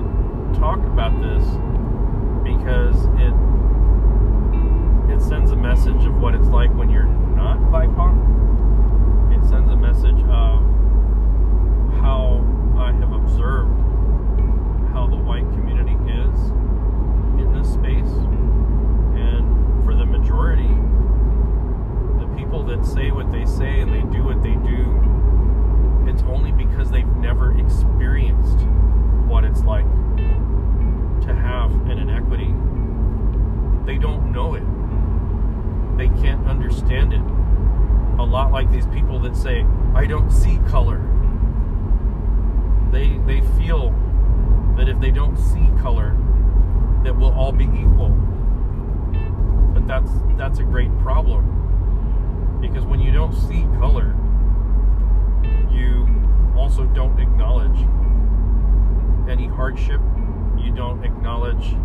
talk 0.57 0.79
about 0.79 1.13
this 1.21 1.45
because 2.43 3.05
it 3.21 3.33
it 5.11 5.21
sends 5.21 5.51
a 5.51 5.55
message 5.55 6.05
of 6.05 6.15
what 6.21 6.35
it's 6.35 6.47
like 6.47 6.73
when 6.75 6.89
you're 6.89 7.03
not 7.03 7.57
BIPOC. 7.71 9.35
It 9.35 9.49
sends 9.49 9.69
a 9.71 9.75
message 9.75 10.21
of 10.29 10.61
how 11.99 12.45
I 12.77 12.93
have 12.93 13.11
observed 13.11 13.75
how 14.93 15.07
the 15.09 15.17
white 15.17 15.49
community 15.51 15.95
is 16.07 16.51
in 17.41 17.51
this 17.53 17.73
space. 17.73 18.13
And 19.17 19.83
for 19.83 19.95
the 19.95 20.05
majority, 20.05 20.69
the 22.19 22.31
people 22.37 22.63
that 22.65 22.85
say 22.85 23.11
what 23.11 23.31
they 23.31 23.45
say 23.45 23.81
and 23.81 23.91
they 23.91 24.03
do 24.15 24.23
what 24.23 24.43
they 24.43 24.55
do, 24.55 26.07
it's 26.07 26.21
only 26.23 26.51
because 26.51 26.91
they've 26.91 27.15
never 27.17 27.57
experienced 27.59 28.59
what 29.27 29.43
it's 29.43 29.63
like 29.63 29.89
to 31.25 31.33
have 31.33 31.71
an 31.89 31.97
inequity. 31.97 32.53
They 33.85 33.97
don't 33.97 34.31
know 34.31 34.53
it 34.53 34.63
they 35.99 36.07
can't 36.21 36.47
understand 36.47 37.11
it. 37.11 37.19
A 38.19 38.23
lot 38.23 38.51
like 38.53 38.71
these 38.71 38.78
people 38.91 39.19
that 39.19 39.35
say, 39.35 39.65
I 39.93 40.05
don't 40.05 40.31
see 40.31 40.59
color. 40.67 41.01
They 42.91 43.17
they 43.25 43.41
feel 43.57 43.91
that 44.77 44.89
if 44.89 44.99
they 44.99 45.11
don't 45.11 45.37
see 45.37 45.69
color, 45.81 46.17
that 47.03 47.15
we'll 47.15 47.33
all 47.33 47.51
be 47.51 47.65
equal. 47.65 48.09
But 49.73 49.87
that's 49.87 50.11
that's 50.37 50.59
a 50.59 50.63
great 50.63 50.91
problem. 50.99 51.57
Because 52.61 52.85
when 52.85 52.99
you 52.99 53.11
don't 53.11 53.33
see 53.33 53.63
color, 53.79 54.15
you 55.71 56.07
also 56.57 56.85
don't 56.85 57.19
acknowledge 57.19 57.79
any 59.29 59.47
hardship. 59.47 60.01
You 60.57 60.71
don't 60.71 61.03
acknowledge 61.03 61.75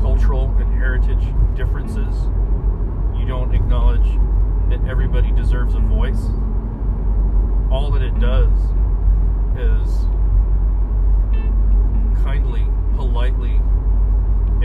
cultural 0.00 0.54
and 0.58 0.72
heritage 0.72 1.24
differences 1.54 2.28
you 3.22 3.28
don't 3.28 3.54
acknowledge 3.54 4.18
that 4.72 4.88
everybody 4.88 5.30
deserves 5.32 5.74
a 5.74 5.80
voice, 5.80 6.30
all 7.70 7.90
that 7.90 8.00
it 8.00 8.18
does 8.18 8.48
is 9.54 10.06
kindly, 12.24 12.66
politely 12.96 13.60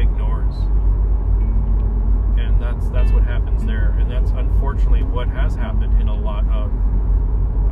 ignores. 0.02 0.56
And 2.40 2.62
that's 2.62 2.88
that's 2.90 3.12
what 3.12 3.24
happens 3.24 3.66
there. 3.66 3.98
And 4.00 4.10
that's 4.10 4.32
unfortunately 4.32 5.04
what 5.04 5.28
has 5.28 5.56
happened 5.56 6.02
in 6.02 6.08
a 6.08 6.16
lot 6.16 6.46
of 6.46 6.72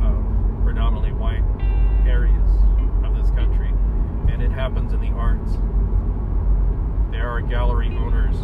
uh, 0.02 0.62
predominantly 0.62 1.12
white 1.12 1.44
areas 2.06 2.50
of 3.02 3.16
this 3.16 3.30
country. 3.30 3.72
And 4.28 4.42
it 4.42 4.50
happens 4.50 4.92
in 4.92 5.00
the 5.00 5.12
arts. 5.12 5.52
There 7.10 7.30
are 7.30 7.40
gallery 7.40 7.96
owners, 7.96 8.36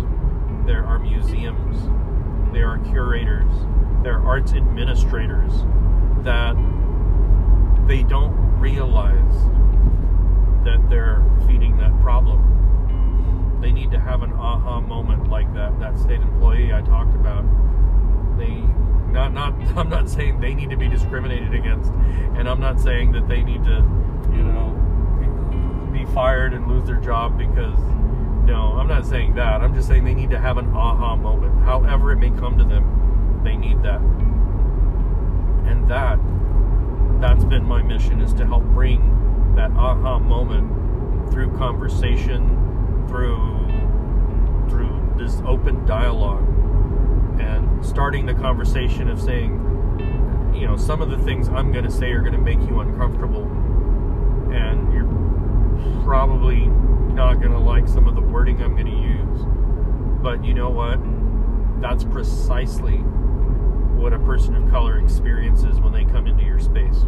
there 0.67 0.83
are 0.83 0.99
museums, 0.99 1.77
there 2.53 2.69
are 2.69 2.79
curators, 2.79 3.53
there 4.03 4.19
are 4.19 4.27
arts 4.27 4.53
administrators 4.53 5.53
that 6.23 6.55
they 7.87 8.03
don't 8.03 8.33
realize 8.59 9.35
that 10.65 10.79
they're 10.89 11.25
feeding 11.47 11.77
that 11.79 11.99
problem. 12.01 13.59
They 13.61 13.73
need 13.73 13.91
to 13.93 13.99
have 13.99 14.23
an 14.23 14.33
aha 14.33 14.81
moment 14.81 15.31
like 15.31 15.53
that 15.55 15.79
that 15.81 15.99
state 15.99 16.21
employee 16.21 16.73
I 16.73 16.83
talked 16.83 17.15
about. 17.15 17.45
They 18.39 18.61
not 19.13 19.33
not 19.33 19.55
I'm 19.77 19.89
not 19.89 20.09
saying 20.09 20.41
they 20.41 20.55
need 20.55 20.71
to 20.71 20.77
be 20.77 20.89
discriminated 20.89 21.55
against 21.55 21.91
and 22.37 22.49
I'm 22.49 22.61
not 22.61 22.81
saying 22.81 23.13
that 23.13 23.29
they 23.29 23.43
need 23.43 23.65
to, 23.65 23.77
you 24.33 24.43
know, 24.43 25.91
be 25.93 26.05
fired 26.13 26.55
and 26.55 26.67
lose 26.67 26.87
their 26.87 26.97
job 26.97 27.39
because 27.39 27.79
no, 28.45 28.77
I'm 28.79 28.89
not 28.89 29.07
saying 29.07 29.35
that. 29.35 29.61
I'm 29.61 29.75
just 29.75 29.89
saying 29.89 30.05
they 30.05 30.15
need 30.15 30.31
to 30.31 30.39
have 30.39 30.59
an 30.59 30.75
aha 30.75 31.15
moment. 31.17 31.63
However, 31.63 32.13
it 32.13 32.17
may 32.17 32.31
come 32.31 32.59
to 32.59 32.65
them, 32.65 33.41
they 33.45 33.57
need 33.57 33.83
that. 33.83 34.01
And 35.71 35.89
that, 35.89 36.19
that's 37.21 37.45
been 37.45 37.65
my 37.65 37.83
mission 37.83 38.21
is 38.21 38.35
to 38.35 38.47
help 38.47 38.65
bring 38.65 39.55
that 39.55 39.71
aha 39.73 40.19
moment 40.19 41.31
through 41.31 41.57
conversation, 41.57 43.07
through 43.09 43.51
through 44.69 45.15
this 45.17 45.41
open 45.47 45.85
dialogue, 45.87 46.47
and 47.41 47.85
starting 47.85 48.27
the 48.27 48.35
conversation 48.35 49.09
of 49.09 49.21
saying, 49.21 49.53
you 50.55 50.67
know, 50.67 50.77
some 50.77 51.01
of 51.01 51.11
the 51.11 51.19
things 51.19 51.49
I'm 51.49 51.71
going 51.73 51.85
to 51.85 51.91
say 51.91 52.11
are 52.13 52.21
going 52.21 52.33
to 52.33 52.39
make 52.39 52.61
you 52.61 52.81
uncomfortable, 52.81 53.45
and 54.53 54.93
you're 54.93 56.03
probably 56.05 56.69
not 57.33 57.41
going 57.41 57.53
to 57.53 57.59
like 57.59 57.89
some 57.89 58.07
of 58.07 58.15
the 58.15 58.21
wording 58.21 58.63
I'm 58.63 58.75
going 58.75 58.87
to 58.87 58.93
use. 58.93 59.41
But 60.23 60.45
you 60.45 60.53
know 60.53 60.69
what? 60.69 61.01
That's 61.81 62.05
precisely 62.05 62.99
what 63.97 64.13
a 64.13 64.19
person 64.19 64.55
of 64.55 64.71
color 64.71 65.01
experiences 65.01 65.81
when 65.81 65.93
they 65.95 66.05
come 66.05 66.27
into 66.27 66.45
your 66.45 66.59
space. 66.59 67.07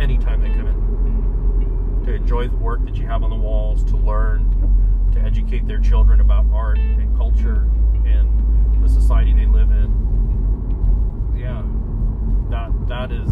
Anytime 0.00 0.42
they 0.42 0.48
come 0.48 0.66
in. 0.66 2.02
To 2.06 2.14
enjoy 2.14 2.48
the 2.48 2.56
work 2.56 2.84
that 2.84 2.96
you 2.96 3.06
have 3.06 3.22
on 3.22 3.30
the 3.30 3.36
walls, 3.36 3.84
to 3.84 3.96
learn, 3.96 5.10
to 5.14 5.20
educate 5.20 5.68
their 5.68 5.78
children 5.78 6.20
about 6.20 6.44
art 6.52 6.78
and 6.78 7.16
culture 7.16 7.70
and 8.04 8.82
the 8.82 8.88
society 8.88 9.32
they 9.32 9.46
live 9.46 9.70
in. 9.70 11.36
Yeah. 11.38 11.62
That 12.50 12.72
that 12.88 13.12
is 13.12 13.30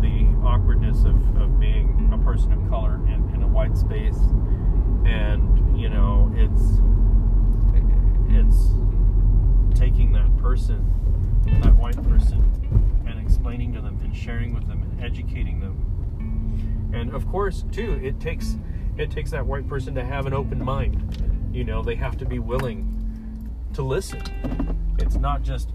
the 0.00 0.26
awkwardness 0.42 1.04
of, 1.04 1.14
of 1.36 1.60
being 1.60 2.10
a 2.12 2.18
person 2.18 2.52
of 2.52 2.68
color 2.68 2.96
in, 3.06 3.27
in 3.38 3.44
a 3.44 3.48
white 3.48 3.76
space 3.76 4.18
and 5.06 5.80
you 5.80 5.88
know 5.88 6.30
it's 6.36 6.80
it's 8.30 8.72
taking 9.78 10.12
that 10.12 10.36
person 10.38 10.84
that 11.62 11.74
white 11.76 12.02
person 12.04 12.42
and 13.06 13.20
explaining 13.20 13.72
to 13.72 13.80
them 13.80 13.98
and 14.02 14.14
sharing 14.16 14.54
with 14.54 14.66
them 14.68 14.82
and 14.82 15.02
educating 15.04 15.60
them 15.60 15.76
And 16.92 17.12
of 17.14 17.26
course, 17.28 17.64
too, 17.72 18.00
it 18.02 18.20
takes 18.20 18.58
it 18.96 19.10
takes 19.10 19.30
that 19.30 19.46
white 19.46 19.68
person 19.68 19.94
to 19.94 20.04
have 20.04 20.26
an 20.26 20.34
open 20.34 20.64
mind. 20.64 21.50
You 21.52 21.64
know, 21.64 21.82
they 21.82 21.94
have 21.96 22.16
to 22.18 22.26
be 22.26 22.38
willing 22.40 23.50
to 23.74 23.82
listen. 23.82 24.22
It's 24.98 25.16
not 25.16 25.42
just 25.42 25.70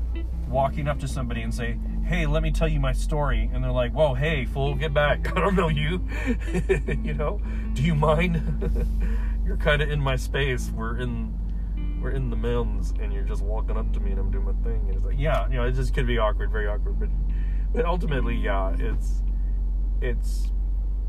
walking 0.49 0.87
up 0.87 0.99
to 0.99 1.07
somebody 1.07 1.41
and 1.41 1.53
say, 1.53 1.77
"Hey, 2.05 2.25
let 2.25 2.43
me 2.43 2.51
tell 2.51 2.67
you 2.67 2.79
my 2.79 2.93
story," 2.93 3.49
and 3.53 3.63
they're 3.63 3.71
like, 3.71 3.93
"Whoa, 3.93 4.13
hey, 4.13 4.45
fool, 4.45 4.75
get 4.75 4.93
back! 4.93 5.31
I 5.37 5.39
don't 5.39 5.55
know 5.55 5.69
you. 5.69 6.05
you 7.03 7.13
know, 7.13 7.41
do 7.73 7.83
you 7.83 7.95
mind? 7.95 8.87
you're 9.45 9.57
kind 9.57 9.81
of 9.81 9.89
in 9.89 9.99
my 9.99 10.15
space. 10.15 10.71
We're 10.75 10.97
in." 10.97 11.39
We're 12.01 12.11
in 12.11 12.29
the 12.29 12.35
mountains, 12.35 12.93
and 12.99 13.13
you're 13.13 13.23
just 13.23 13.41
walking 13.41 13.77
up 13.77 13.93
to 13.93 13.99
me, 14.01 14.11
and 14.11 14.19
I'm 14.19 14.29
doing 14.29 14.43
my 14.43 14.51
thing. 14.69 14.87
And 14.87 14.95
it's 14.95 15.05
like, 15.05 15.17
yeah, 15.17 15.47
you 15.47 15.55
know, 15.55 15.63
it 15.63 15.71
just 15.71 15.93
could 15.93 16.05
be 16.05 16.17
awkward, 16.17 16.51
very 16.51 16.67
awkward. 16.67 16.99
But, 16.99 17.07
but 17.73 17.85
ultimately, 17.85 18.35
yeah, 18.35 18.75
it's 18.77 19.21
it's 20.01 20.51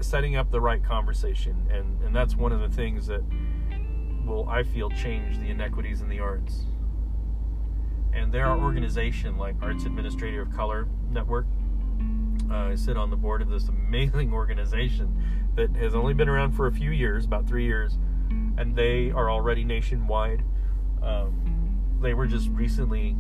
setting 0.00 0.36
up 0.36 0.52
the 0.52 0.60
right 0.60 0.84
conversation, 0.84 1.66
and 1.68 2.00
and 2.02 2.14
that's 2.14 2.36
one 2.36 2.52
of 2.52 2.60
the 2.60 2.68
things 2.68 3.08
that 3.08 3.22
will 4.24 4.48
I 4.48 4.62
feel 4.62 4.88
change 4.90 5.38
the 5.38 5.50
inequities 5.50 6.00
in 6.00 6.08
the 6.08 6.20
arts 6.20 6.66
and 8.14 8.34
our 8.36 8.58
organization, 8.58 9.36
like 9.36 9.56
Arts 9.60 9.84
Administrator 9.84 10.42
of 10.42 10.52
Color 10.52 10.88
Network. 11.10 11.46
Uh, 12.50 12.54
I 12.54 12.74
sit 12.74 12.96
on 12.96 13.10
the 13.10 13.16
board 13.16 13.42
of 13.42 13.48
this 13.48 13.68
amazing 13.68 14.32
organization 14.34 15.22
that 15.56 15.74
has 15.76 15.94
only 15.94 16.14
been 16.14 16.28
around 16.28 16.52
for 16.52 16.66
a 16.66 16.72
few 16.72 16.90
years, 16.90 17.24
about 17.24 17.46
three 17.46 17.64
years, 17.64 17.98
and 18.56 18.76
they 18.76 19.10
are 19.10 19.30
already 19.30 19.64
nationwide. 19.64 20.44
Um, 21.02 21.98
they 22.00 22.14
were 22.14 22.26
just 22.26 22.48
recently 22.50 23.16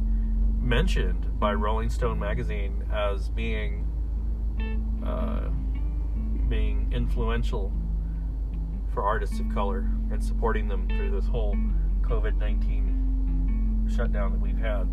mentioned 0.60 1.38
by 1.38 1.54
Rolling 1.54 1.90
Stone 1.90 2.18
magazine 2.18 2.84
as 2.92 3.28
being 3.28 3.86
uh, 5.04 5.48
being 6.48 6.90
influential 6.92 7.72
for 8.92 9.02
artists 9.02 9.40
of 9.40 9.48
color 9.52 9.88
and 10.10 10.22
supporting 10.22 10.68
them 10.68 10.86
through 10.88 11.10
this 11.10 11.26
whole 11.26 11.56
COVID 12.02 12.36
nineteen 12.36 13.88
shutdown 13.94 14.32
that 14.32 14.40
we've 14.40 14.53
had. 14.64 14.88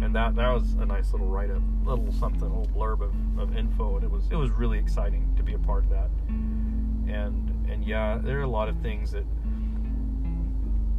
And 0.00 0.14
that 0.14 0.36
that 0.36 0.48
was 0.52 0.74
a 0.74 0.86
nice 0.86 1.12
little 1.12 1.26
write 1.26 1.50
up, 1.50 1.62
little 1.84 2.12
something, 2.12 2.42
little 2.42 2.66
blurb 2.66 3.00
of, 3.00 3.14
of 3.38 3.56
info, 3.56 3.96
and 3.96 4.04
it 4.04 4.10
was 4.10 4.24
it 4.30 4.36
was 4.36 4.50
really 4.50 4.78
exciting 4.78 5.32
to 5.36 5.42
be 5.42 5.54
a 5.54 5.58
part 5.58 5.84
of 5.84 5.90
that. 5.90 6.10
And 6.28 7.66
and 7.68 7.84
yeah, 7.84 8.18
there 8.22 8.38
are 8.38 8.42
a 8.42 8.48
lot 8.48 8.68
of 8.68 8.78
things 8.80 9.10
that 9.12 9.24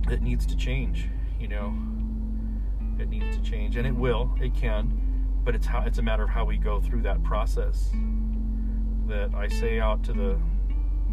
that 0.07 0.21
needs 0.21 0.45
to 0.47 0.55
change. 0.57 1.07
You 1.39 1.47
know, 1.47 1.73
it 2.99 3.07
needs 3.09 3.38
to 3.38 3.41
change, 3.41 3.77
and 3.77 3.88
it 3.88 3.95
will, 3.95 4.33
it 4.41 4.53
can, 4.53 5.39
but 5.45 5.55
it's 5.55 5.65
how 5.65 5.83
it's 5.83 5.99
a 5.99 6.03
matter 6.03 6.23
of 6.23 6.29
how 6.29 6.43
we 6.43 6.57
go 6.57 6.81
through 6.81 7.03
that 7.03 7.23
process. 7.23 7.91
That 9.07 9.33
I 9.33 9.47
say 9.47 9.79
out 9.79 10.03
to 10.03 10.13
the 10.13 10.38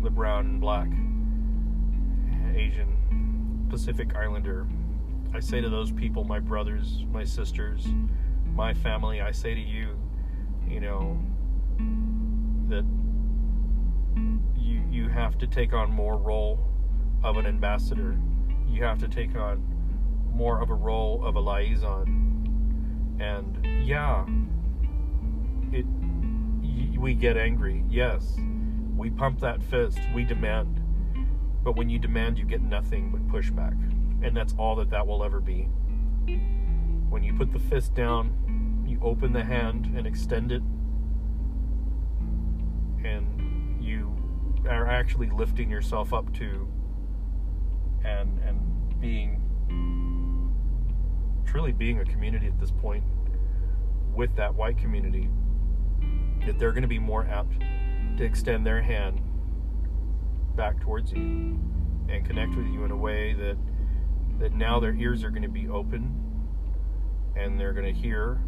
the 0.03 0.11
brown 0.11 0.47
and 0.47 0.61
black 0.61 0.89
Asian 2.57 3.67
Pacific 3.71 4.15
Islander 4.17 4.67
I 5.37 5.41
say 5.41 5.61
to 5.61 5.69
those 5.69 5.93
people, 5.93 6.25
my 6.25 6.41
brothers, 6.41 7.05
my 7.13 7.23
sisters, 7.23 7.87
my 8.55 8.73
family, 8.73 9.21
I 9.21 9.33
say 9.33 9.53
to 9.53 9.61
you, 9.61 9.91
you 10.67 10.81
know, 10.81 11.21
that 12.71 12.87
you 14.57 14.83
you 14.91 15.11
have 15.11 15.37
to 15.37 15.47
take 15.47 15.75
on 15.75 15.93
more 15.93 16.17
role 16.17 16.59
of 17.23 17.37
an 17.37 17.45
ambassador. 17.45 18.19
You 18.67 18.83
have 18.85 18.97
to 19.01 19.09
take 19.09 19.37
on 19.37 19.63
more 20.33 20.63
of 20.63 20.71
a 20.71 20.75
role 20.75 21.23
of 21.23 21.37
a 21.37 21.41
liaison. 21.41 23.19
And 23.21 23.87
yeah, 23.87 24.25
it 25.71 25.85
we 26.99 27.13
get 27.13 27.37
angry. 27.37 27.85
Yes. 27.91 28.39
We 28.97 29.11
pump 29.11 29.41
that 29.41 29.63
fist. 29.63 29.99
We 30.15 30.25
demand. 30.25 30.81
But 31.63 31.77
when 31.77 31.91
you 31.91 31.99
demand, 31.99 32.39
you 32.39 32.47
get 32.47 32.63
nothing 32.63 33.11
but 33.11 33.29
pushback 33.29 33.77
and 34.27 34.37
that's 34.37 34.55
all 34.59 34.75
that 34.75 34.91
that 34.91 35.07
will 35.07 35.23
ever 35.23 35.41
be. 35.41 35.69
When 37.09 37.23
you 37.23 37.33
put 37.33 37.53
the 37.53 37.61
fist 37.61 37.95
down, 37.95 38.85
you 38.85 38.99
open 39.01 39.33
the 39.33 39.45
hand 39.45 39.95
and 39.97 40.05
extend 40.05 40.51
it, 40.51 40.63
and 43.05 43.81
you 43.81 44.13
are 44.69 44.89
actually 44.89 45.31
lifting 45.31 45.71
yourself 45.71 46.13
up 46.13 46.35
to 46.35 46.69
and 48.05 48.41
and 48.41 49.01
being 49.01 49.41
truly 51.47 51.71
being 51.71 52.01
a 52.01 52.05
community 52.05 52.49
at 52.49 52.59
this 52.59 52.73
point 52.73 53.05
with 54.13 54.35
that 54.35 54.53
white 54.53 54.77
community 54.77 55.31
that 56.45 56.59
they're 56.59 56.73
going 56.73 56.83
to 56.83 56.89
be 56.89 56.99
more 56.99 57.25
apt 57.27 57.61
to 58.17 58.25
extend 58.25 58.67
their 58.67 58.83
hand 58.83 59.21
back 60.57 60.81
towards 60.81 61.13
you 61.13 61.61
and 62.09 62.27
connect 62.27 62.57
with 62.57 62.67
you 62.67 62.85
in 62.85 62.91
a 62.91 62.97
way 62.97 63.33
that 63.35 63.57
that 64.39 64.53
now 64.53 64.81
their 64.81 64.95
ears 64.95 65.25
are 65.25 65.31
going 65.31 65.43
to 65.43 65.49
be 65.49 65.69
open 65.69 66.15
and 67.37 67.59
they're 67.59 67.73
going 67.73 67.93
to 67.93 68.01
hear. 68.01 68.41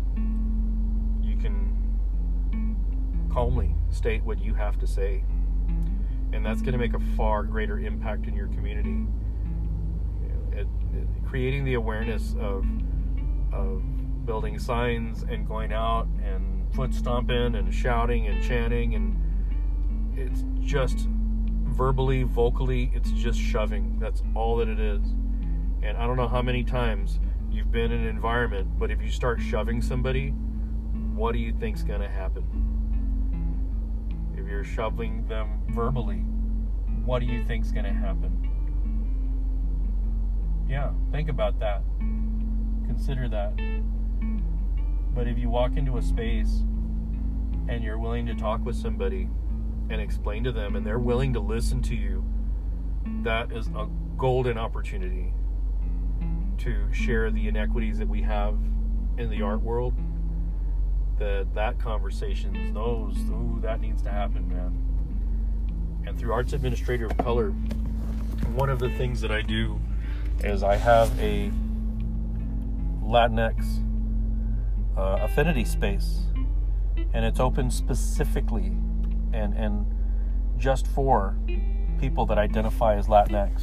You 1.22 1.36
can 1.36 3.28
calmly 3.32 3.74
state 3.90 4.22
what 4.24 4.40
you 4.40 4.54
have 4.54 4.78
to 4.80 4.86
say, 4.86 5.24
and 6.32 6.44
that's 6.44 6.60
going 6.60 6.72
to 6.72 6.78
make 6.78 6.94
a 6.94 7.16
far 7.16 7.42
greater 7.42 7.78
impact 7.78 8.26
in 8.26 8.34
your 8.34 8.48
community. 8.48 9.06
It, 10.52 10.66
it, 10.94 11.08
creating 11.26 11.64
the 11.64 11.74
awareness 11.74 12.34
of 12.40 12.64
of 13.52 13.82
building 14.26 14.58
signs 14.58 15.22
and 15.22 15.46
going 15.46 15.72
out 15.72 16.06
and 16.22 16.72
foot 16.74 16.92
stomping 16.92 17.54
and 17.54 17.72
shouting 17.72 18.26
and 18.26 18.42
chanting 18.42 18.94
and 18.94 19.16
it's 20.18 20.44
just 20.60 21.06
verbally, 21.78 22.24
vocally, 22.24 22.90
it's 22.92 23.12
just 23.12 23.38
shoving. 23.38 23.98
That's 24.00 24.22
all 24.34 24.56
that 24.56 24.68
it 24.68 24.80
is. 24.80 25.00
And 25.82 25.96
I 25.96 26.06
don't 26.06 26.16
know 26.16 26.28
how 26.28 26.42
many 26.42 26.64
times 26.64 27.20
you've 27.50 27.70
been 27.70 27.92
in 27.92 28.00
an 28.00 28.06
environment, 28.06 28.78
but 28.78 28.90
if 28.90 29.00
you 29.00 29.10
start 29.10 29.40
shoving 29.40 29.80
somebody, 29.80 30.30
what 31.14 31.32
do 31.32 31.38
you 31.38 31.52
think's 31.52 31.82
going 31.82 32.00
to 32.00 32.08
happen? 32.08 32.44
If 34.36 34.46
you're 34.46 34.64
shoving 34.64 35.26
them 35.26 35.62
verbally, 35.70 36.24
what 37.04 37.20
do 37.20 37.26
you 37.26 37.44
think's 37.44 37.70
going 37.70 37.84
to 37.84 37.92
happen? 37.92 38.48
Yeah, 40.68 40.92
think 41.10 41.28
about 41.28 41.58
that. 41.60 41.82
Consider 42.86 43.28
that. 43.28 43.56
But 45.14 45.26
if 45.26 45.38
you 45.38 45.48
walk 45.48 45.76
into 45.76 45.96
a 45.96 46.02
space 46.02 46.62
and 47.68 47.82
you're 47.82 47.98
willing 47.98 48.26
to 48.26 48.34
talk 48.34 48.64
with 48.64 48.76
somebody 48.76 49.28
and 49.90 50.00
explain 50.00 50.44
to 50.44 50.52
them 50.52 50.76
and 50.76 50.86
they're 50.86 50.98
willing 50.98 51.32
to 51.32 51.40
listen 51.40 51.80
to 51.82 51.94
you, 51.94 52.24
that 53.22 53.50
is 53.52 53.68
a 53.68 53.88
golden 54.16 54.58
opportunity 54.58 55.32
to 56.58 56.92
share 56.92 57.30
the 57.30 57.48
inequities 57.48 57.98
that 57.98 58.08
we 58.08 58.22
have 58.22 58.54
in 59.16 59.30
the 59.30 59.42
art 59.42 59.60
world, 59.60 59.94
that 61.18 61.52
that 61.54 61.78
conversation, 61.78 62.72
those, 62.74 63.16
ooh, 63.30 63.58
that 63.62 63.80
needs 63.80 64.02
to 64.02 64.10
happen, 64.10 64.48
man. 64.48 66.04
And 66.06 66.18
through 66.18 66.32
Arts 66.32 66.52
Administrator 66.52 67.06
of 67.06 67.16
Color, 67.18 67.50
one 68.54 68.70
of 68.70 68.78
the 68.78 68.90
things 68.90 69.20
that 69.20 69.30
I 69.30 69.42
do 69.42 69.80
is 70.40 70.62
I 70.62 70.76
have 70.76 71.18
a 71.20 71.50
Latinx 73.02 73.84
uh, 74.96 75.18
affinity 75.22 75.64
space, 75.64 76.20
and 77.12 77.24
it's 77.24 77.40
open 77.40 77.70
specifically 77.70 78.72
and 79.32 79.54
and 79.54 79.86
just 80.58 80.86
for 80.86 81.36
people 82.00 82.26
that 82.26 82.38
identify 82.38 82.96
as 82.96 83.06
Latinx. 83.06 83.62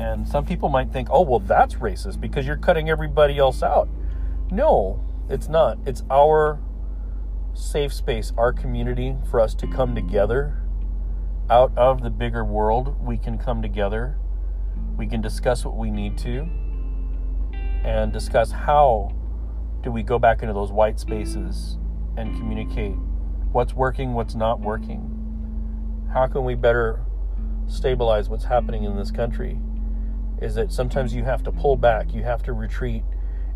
And 0.00 0.26
some 0.26 0.46
people 0.46 0.70
might 0.70 0.90
think, 0.90 1.08
oh, 1.10 1.20
well, 1.20 1.40
that's 1.40 1.74
racist 1.74 2.22
because 2.22 2.46
you're 2.46 2.56
cutting 2.56 2.88
everybody 2.88 3.36
else 3.36 3.62
out. 3.62 3.86
No, 4.50 5.04
it's 5.28 5.46
not. 5.46 5.78
It's 5.84 6.02
our 6.10 6.58
safe 7.52 7.92
space, 7.92 8.32
our 8.38 8.50
community 8.50 9.16
for 9.30 9.40
us 9.40 9.54
to 9.56 9.66
come 9.66 9.94
together 9.94 10.62
out 11.50 11.76
of 11.76 12.02
the 12.02 12.08
bigger 12.08 12.46
world. 12.46 12.96
We 12.98 13.18
can 13.18 13.36
come 13.36 13.60
together. 13.60 14.16
We 14.96 15.06
can 15.06 15.20
discuss 15.20 15.66
what 15.66 15.76
we 15.76 15.90
need 15.90 16.16
to 16.18 16.48
and 17.84 18.10
discuss 18.10 18.50
how 18.52 19.14
do 19.82 19.92
we 19.92 20.02
go 20.02 20.18
back 20.18 20.40
into 20.40 20.54
those 20.54 20.72
white 20.72 20.98
spaces 20.98 21.76
and 22.16 22.34
communicate 22.38 22.96
what's 23.52 23.74
working, 23.74 24.14
what's 24.14 24.34
not 24.34 24.60
working. 24.60 26.08
How 26.10 26.26
can 26.26 26.44
we 26.44 26.54
better 26.54 27.00
stabilize 27.66 28.30
what's 28.30 28.44
happening 28.44 28.84
in 28.84 28.96
this 28.96 29.10
country? 29.10 29.58
Is 30.40 30.54
that 30.54 30.72
sometimes 30.72 31.14
you 31.14 31.24
have 31.24 31.42
to 31.44 31.52
pull 31.52 31.76
back, 31.76 32.14
you 32.14 32.22
have 32.22 32.42
to 32.44 32.52
retreat 32.52 33.02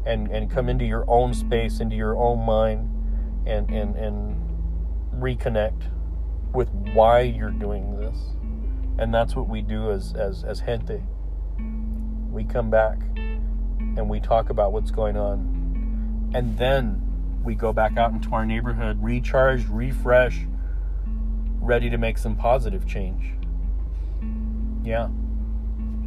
and, 0.04 0.28
and 0.28 0.50
come 0.50 0.68
into 0.68 0.84
your 0.84 1.04
own 1.08 1.32
space, 1.32 1.80
into 1.80 1.96
your 1.96 2.16
own 2.16 2.44
mind, 2.44 2.90
and, 3.46 3.70
and, 3.70 3.96
and 3.96 4.40
reconnect 5.14 5.90
with 6.52 6.68
why 6.92 7.20
you're 7.20 7.50
doing 7.50 7.96
this. 7.96 8.16
And 8.98 9.12
that's 9.12 9.34
what 9.34 9.48
we 9.48 9.62
do 9.62 9.90
as, 9.90 10.14
as, 10.14 10.44
as 10.44 10.60
gente. 10.60 11.02
We 12.30 12.44
come 12.44 12.70
back 12.70 12.98
and 13.16 14.08
we 14.08 14.20
talk 14.20 14.50
about 14.50 14.72
what's 14.72 14.90
going 14.90 15.16
on. 15.16 16.30
And 16.34 16.58
then 16.58 17.00
we 17.42 17.54
go 17.54 17.72
back 17.72 17.96
out 17.96 18.12
into 18.12 18.32
our 18.32 18.44
neighborhood, 18.44 19.02
recharged, 19.02 19.68
refreshed, 19.68 20.42
ready 21.60 21.90
to 21.90 21.98
make 21.98 22.18
some 22.18 22.36
positive 22.36 22.86
change. 22.86 23.32
Yeah. 24.84 25.08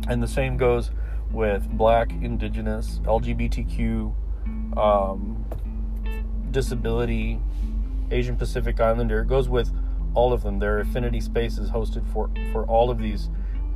And 0.07 0.21
the 0.21 0.27
same 0.27 0.57
goes 0.57 0.91
with 1.31 1.67
black, 1.69 2.11
indigenous, 2.11 2.99
LGBTQ, 3.03 4.13
um, 4.77 5.45
disability, 6.51 7.41
Asian 8.11 8.37
Pacific 8.37 8.79
Islander. 8.79 9.21
It 9.21 9.27
goes 9.27 9.49
with 9.49 9.71
all 10.13 10.33
of 10.33 10.43
them. 10.43 10.59
There 10.59 10.77
are 10.77 10.79
affinity 10.79 11.19
spaces 11.19 11.69
hosted 11.69 12.05
for, 12.11 12.29
for 12.51 12.65
all 12.65 12.89
of 12.89 12.99
these 12.99 13.29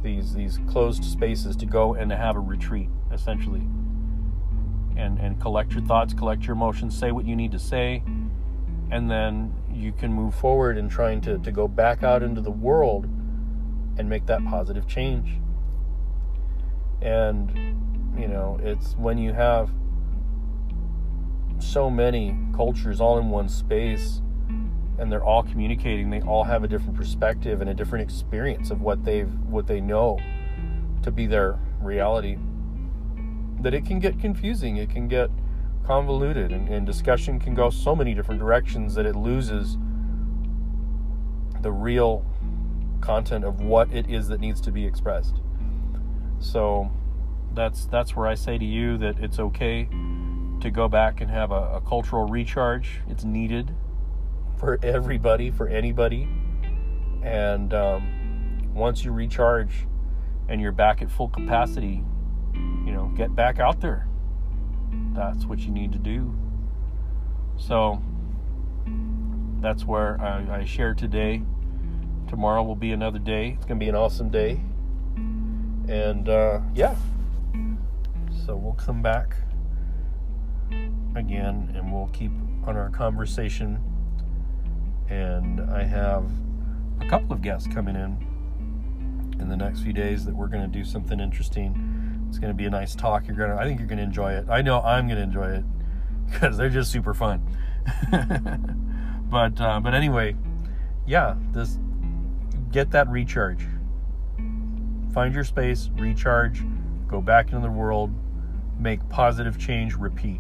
these 0.04 0.34
these 0.34 0.60
closed 0.68 1.04
spaces 1.04 1.56
to 1.58 1.66
go 1.68 1.94
and 1.94 2.10
to 2.10 2.18
have 2.18 2.36
a 2.36 2.40
retreat, 2.40 2.90
essentially. 3.12 3.62
And 4.98 5.20
and 5.20 5.40
collect 5.40 5.74
your 5.74 5.84
thoughts, 5.84 6.14
collect 6.14 6.46
your 6.46 6.56
emotions, 6.56 6.98
say 6.98 7.12
what 7.12 7.26
you 7.26 7.36
need 7.36 7.52
to 7.52 7.60
say, 7.60 8.04
and 8.90 9.10
then 9.10 9.54
you 9.72 9.92
can 9.92 10.12
move 10.12 10.36
forward 10.36 10.78
in 10.78 10.90
trying 10.90 11.22
to, 11.22 11.38
to 11.40 11.52
go 11.52 11.68
back 11.68 12.04
out 12.04 12.24
into 12.24 12.42
the 12.42 12.52
world 12.52 13.06
and 13.98 14.10
make 14.10 14.26
that 14.26 14.44
positive 14.46 14.88
change. 14.88 15.41
And, 17.02 17.52
you 18.18 18.28
know, 18.28 18.60
it's 18.62 18.94
when 18.94 19.18
you 19.18 19.34
have 19.34 19.70
so 21.60 21.90
many 21.90 22.38
cultures 22.56 23.00
all 23.00 23.18
in 23.18 23.30
one 23.30 23.48
space 23.48 24.22
and 24.98 25.12
they're 25.12 25.24
all 25.24 25.44
communicating, 25.44 26.10
they 26.10 26.22
all 26.22 26.44
have 26.44 26.64
a 26.64 26.68
different 26.68 26.96
perspective 26.96 27.62
and 27.62 27.70
a 27.70 27.74
different 27.74 28.04
experience 28.04 28.70
of 28.70 28.82
what 28.82 29.04
they've 29.04 29.32
what 29.46 29.68
they 29.68 29.82
know 29.82 30.20
to 31.02 31.12
be 31.12 31.26
their 31.26 31.58
reality. 31.80 32.38
That 33.62 33.74
it 33.74 33.86
can 33.86 34.00
get 34.00 34.20
confusing, 34.20 34.78
it 34.78 34.90
can 34.90 35.08
get 35.08 35.30
convoluted 35.84 36.52
and, 36.52 36.68
and 36.70 36.86
discussion 36.86 37.40
can 37.40 37.56
go 37.56 37.70
so 37.70 37.96
many 37.96 38.14
different 38.14 38.40
directions 38.40 38.94
that 38.96 39.06
it 39.06 39.16
loses 39.16 39.78
the 41.62 41.72
real 41.72 42.26
content 43.02 43.44
of 43.44 43.62
what 43.62 43.92
it 43.92 44.10
is 44.10 44.28
that 44.28 44.40
needs 44.40 44.62
to 44.62 44.72
be 44.72 44.86
expressed. 44.86 45.42
So 46.42 46.92
that's 47.54 47.86
that's 47.86 48.16
where 48.16 48.28
I 48.28 48.34
say 48.36 48.58
to 48.58 48.66
you 48.66 48.98
that 48.98 49.20
it's 49.20 49.40
okay 49.40 49.88
to 50.60 50.72
go 50.72 50.88
back 50.88 51.22
and 51.22 51.30
have 51.30 51.52
a, 51.52 51.76
a 51.76 51.82
cultural 51.82 52.28
recharge. 52.28 53.02
It's 53.10 53.24
needed 53.24 53.74
for 54.58 54.80
everybody, 54.84 55.52
for 55.52 55.68
anybody. 55.68 56.28
And 57.24 57.74
um, 57.74 58.72
once 58.74 59.04
you 59.04 59.12
recharge 59.12 59.88
and 60.50 60.60
you're 60.60 60.72
back 60.72 61.02
at 61.02 61.10
full 61.10 61.30
capacity, 61.30 62.04
you 62.54 62.92
know, 62.92 63.12
get 63.16 63.36
back 63.36 63.60
out 63.60 63.80
there. 63.80 64.08
That's 65.14 65.46
what 65.46 65.60
you 65.60 65.72
need 65.72 65.92
to 65.94 66.00
do. 66.00 66.36
So 67.58 68.02
that's 69.62 69.86
where 69.86 70.20
I, 70.20 70.62
I 70.62 70.66
share 70.66 70.94
today. 70.94 71.44
Tomorrow 72.28 72.64
will 72.64 72.76
be 72.76 72.92
another 72.92 73.20
day. 73.20 73.50
It's 73.50 73.66
going 73.66 73.80
to 73.80 73.84
be 73.84 73.90
an 73.90 73.96
awesome 73.96 74.30
day. 74.30 74.62
And 75.92 76.30
uh, 76.30 76.62
yeah. 76.74 76.96
So 78.46 78.56
we'll 78.56 78.74
come 78.74 79.02
back 79.02 79.36
again 81.18 81.74
and 81.76 81.92
we'll 81.92 82.08
keep 82.14 82.32
on 82.66 82.78
our 82.78 82.90
conversation. 82.90 83.78
And 85.10 85.60
I 85.60 85.84
have 85.84 86.32
a 87.02 87.06
couple 87.10 87.34
of 87.34 87.42
guests 87.42 87.68
coming 87.68 87.98
in 87.98 89.36
in 89.38 89.50
the 89.50 89.58
next 89.58 89.82
few 89.82 89.92
days 89.92 90.24
that 90.24 90.34
we're 90.34 90.48
going 90.48 90.62
to 90.62 90.80
do 90.80 90.86
something 90.86 91.20
interesting. 91.20 92.26
It's 92.30 92.40
going 92.40 92.54
to 92.54 92.58
be 92.58 92.68
a 92.68 92.70
nice 92.70 92.96
talk. 92.96 93.28
You're 93.28 93.36
going 93.36 93.50
to 93.50 93.58
I 93.58 93.66
think 93.66 93.78
you're 93.78 93.90
going 93.90 93.98
to 93.98 94.06
enjoy 94.06 94.32
it. 94.32 94.48
I 94.48 94.62
know 94.62 94.80
I'm 94.80 95.08
going 95.08 95.18
to 95.18 95.24
enjoy 95.24 95.56
it 95.56 95.66
because 96.32 96.56
they're 96.56 96.70
just 96.70 96.90
super 96.90 97.14
fun. 97.14 97.46
but 99.30 99.60
uh, 99.60 99.82
but 99.82 99.94
anyway, 99.94 100.38
yeah, 101.06 101.36
this 101.52 101.78
get 102.72 102.92
that 102.92 103.10
recharge. 103.10 103.68
Find 105.14 105.34
your 105.34 105.44
space, 105.44 105.90
recharge, 105.96 106.64
go 107.08 107.22
back 107.22 107.48
into 107.48 107.60
the 107.60 107.72
world, 107.72 108.12
make 108.80 109.08
positive 109.10 109.58
change, 109.58 109.96
repeat. 109.96 110.40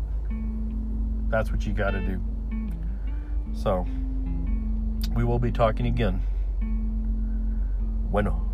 That's 1.30 1.52
what 1.52 1.66
you 1.66 1.74
got 1.74 1.92
to 1.92 2.00
do. 2.00 2.22
So, 3.54 3.86
we 5.14 5.24
will 5.24 5.40
be 5.40 5.52
talking 5.52 5.88
again. 5.88 6.22
Bueno. 8.12 8.51